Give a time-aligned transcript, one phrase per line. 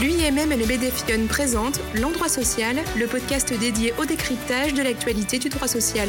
[0.00, 5.50] L'UIMM et le BDFION présentent L'Endroit Social, le podcast dédié au décryptage de l'actualité du
[5.50, 6.08] droit social.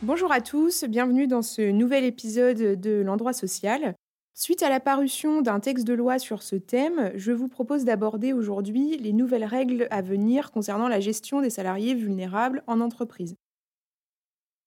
[0.00, 3.96] Bonjour à tous, bienvenue dans ce nouvel épisode de L'Endroit Social.
[4.32, 8.32] Suite à la parution d'un texte de loi sur ce thème, je vous propose d'aborder
[8.32, 13.34] aujourd'hui les nouvelles règles à venir concernant la gestion des salariés vulnérables en entreprise.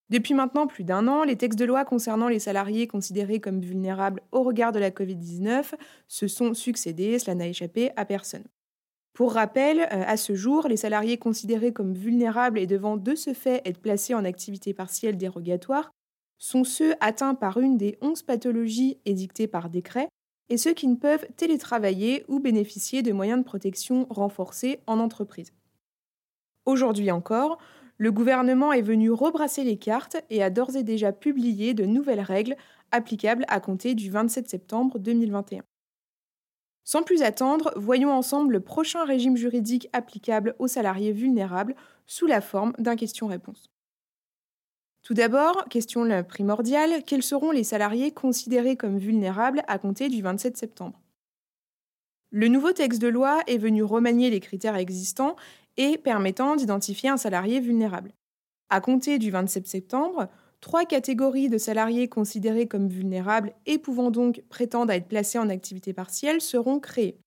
[0.09, 4.21] Depuis maintenant plus d'un an, les textes de loi concernant les salariés considérés comme vulnérables
[4.31, 5.73] au regard de la Covid-19
[6.07, 8.43] se sont succédés, cela n'a échappé à personne.
[9.13, 13.33] Pour rappel, euh, à ce jour, les salariés considérés comme vulnérables et devant de ce
[13.33, 15.89] fait être placés en activité partielle dérogatoire
[16.37, 20.09] sont ceux atteints par une des 11 pathologies édictées par décret
[20.49, 25.53] et ceux qui ne peuvent télétravailler ou bénéficier de moyens de protection renforcés en entreprise.
[26.65, 27.57] Aujourd'hui encore,
[27.97, 32.21] le gouvernement est venu rebrasser les cartes et a d'ores et déjà publié de nouvelles
[32.21, 32.57] règles
[32.91, 35.63] applicables à compter du 27 septembre 2021.
[36.83, 42.41] Sans plus attendre, voyons ensemble le prochain régime juridique applicable aux salariés vulnérables sous la
[42.41, 43.71] forme d'un question-réponse.
[45.01, 50.57] Tout d'abord, question primordiale, quels seront les salariés considérés comme vulnérables à compter du 27
[50.57, 50.99] septembre?
[52.31, 55.35] Le nouveau texte de loi est venu remanier les critères existants
[55.77, 58.13] et permettant d'identifier un salarié vulnérable.
[58.69, 60.29] À compter du 27 septembre,
[60.61, 65.49] trois catégories de salariés considérés comme vulnérables et pouvant donc prétendre à être placés en
[65.49, 67.19] activité partielle seront créées.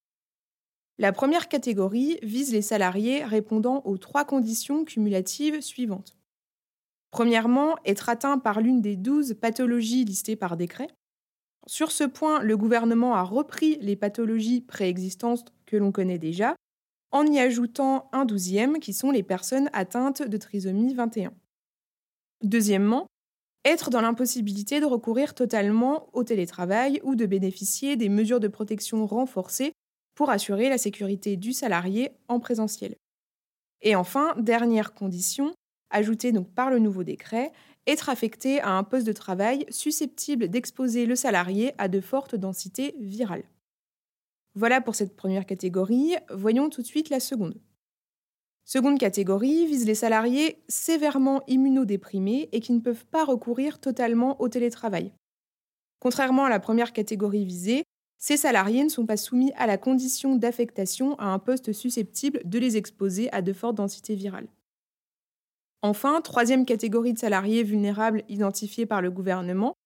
[0.99, 6.17] La première catégorie vise les salariés répondant aux trois conditions cumulatives suivantes.
[7.12, 10.89] Premièrement, être atteint par l'une des douze pathologies listées par décret.
[11.67, 16.57] Sur ce point, le gouvernement a repris les pathologies préexistantes que l'on connaît déjà,
[17.11, 21.33] en y ajoutant un douzième qui sont les personnes atteintes de trisomie 21.
[22.42, 23.06] Deuxièmement,
[23.65, 29.06] être dans l'impossibilité de recourir totalement au télétravail ou de bénéficier des mesures de protection
[29.06, 29.73] renforcées
[30.15, 32.97] pour assurer la sécurité du salarié en présentiel.
[33.83, 35.53] Et enfin, dernière condition,
[35.91, 37.53] ajoutée donc par le nouveau décret,
[37.87, 42.94] être affecté à un poste de travail susceptible d'exposer le salarié à de fortes densités
[42.99, 43.44] virales.
[44.59, 46.17] Voilà pour cette première catégorie.
[46.35, 47.61] Voyons tout de suite la seconde.
[48.65, 54.49] Seconde catégorie vise les salariés sévèrement immunodéprimés et qui ne peuvent pas recourir totalement au
[54.49, 55.13] télétravail.
[56.01, 57.85] Contrairement à la première catégorie visée,
[58.19, 62.59] ces salariés ne sont pas soumis à la condition d'affectation à un poste susceptible de
[62.59, 64.49] les exposer à de fortes densités virales.
[65.83, 69.77] Enfin, troisième catégorie de salariés vulnérables identifiés par le gouvernement,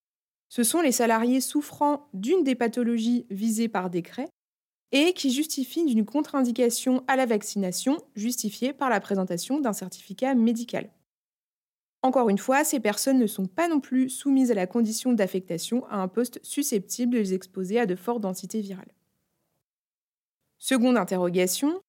[0.48, 4.30] ce sont les salariés souffrant d'une des pathologies visées par décret
[4.92, 10.90] et qui justifie d'une contre-indication à la vaccination justifiée par la présentation d'un certificat médical.
[12.02, 15.86] Encore une fois, ces personnes ne sont pas non plus soumises à la condition d'affectation
[15.86, 18.92] à un poste susceptible de les exposer à de fortes densités virales.
[20.58, 21.80] Seconde interrogation,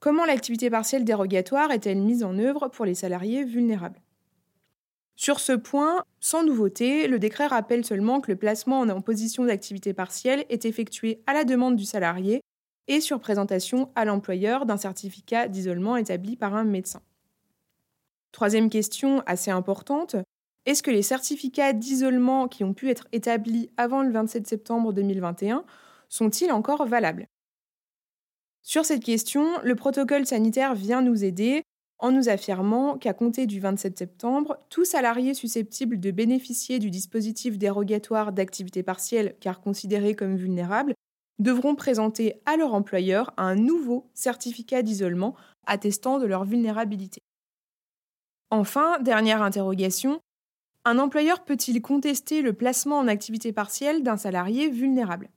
[0.00, 4.02] comment l'activité partielle dérogatoire est-elle mise en œuvre pour les salariés vulnérables?
[5.16, 9.94] Sur ce point, sans nouveauté, le décret rappelle seulement que le placement en position d'activité
[9.94, 12.42] partielle est effectué à la demande du salarié
[12.86, 17.00] et sur présentation à l'employeur d'un certificat d'isolement établi par un médecin.
[18.30, 20.16] Troisième question assez importante,
[20.66, 25.64] est-ce que les certificats d'isolement qui ont pu être établis avant le 27 septembre 2021
[26.10, 27.26] sont-ils encore valables?
[28.60, 31.62] Sur cette question, le protocole sanitaire vient nous aider
[31.98, 37.58] en nous affirmant qu'à compter du 27 septembre, tout salarié susceptible de bénéficier du dispositif
[37.58, 40.94] dérogatoire d'activité partielle car considéré comme vulnérable
[41.38, 45.34] devront présenter à leur employeur un nouveau certificat d'isolement
[45.66, 47.20] attestant de leur vulnérabilité.
[48.50, 50.20] Enfin, dernière interrogation,
[50.84, 55.30] un employeur peut-il contester le placement en activité partielle d'un salarié vulnérable?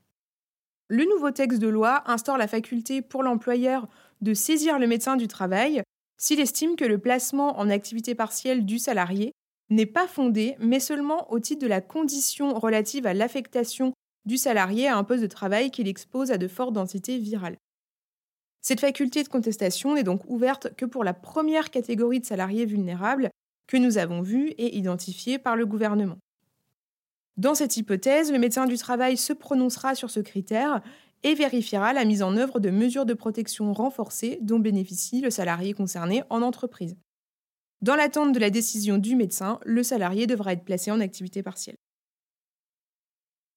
[0.90, 3.88] Le nouveau texte de loi instaure la faculté pour l'employeur
[4.22, 5.81] de saisir le médecin du travail
[6.19, 9.31] s'il estime que le placement en activité partielle du salarié
[9.69, 13.94] n'est pas fondé, mais seulement au titre de la condition relative à l'affectation
[14.25, 17.58] du salarié à un poste de travail qu'il expose à de fortes densités virales.
[18.61, 23.29] Cette faculté de contestation n'est donc ouverte que pour la première catégorie de salariés vulnérables
[23.67, 26.17] que nous avons vue et identifiée par le gouvernement.
[27.38, 30.82] Dans cette hypothèse, le médecin du travail se prononcera sur ce critère
[31.24, 35.74] et vérifiera la mise en œuvre de mesures de protection renforcées dont bénéficie le salarié
[35.74, 36.98] concerné en entreprise.
[37.82, 41.78] Dans l'attente de la décision du médecin, le salarié devra être placé en activité partielle.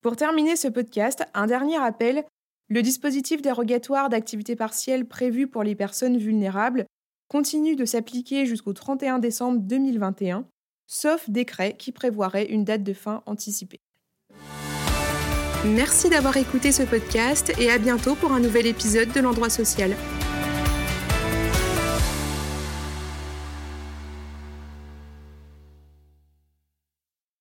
[0.00, 2.25] Pour terminer ce podcast, un dernier appel.
[2.69, 6.87] Le dispositif dérogatoire d'activité partielle prévu pour les personnes vulnérables
[7.29, 10.47] continue de s'appliquer jusqu'au 31 décembre 2021,
[10.87, 13.81] sauf décret qui prévoirait une date de fin anticipée.
[15.64, 19.97] Merci d'avoir écouté ce podcast et à bientôt pour un nouvel épisode de l'endroit social.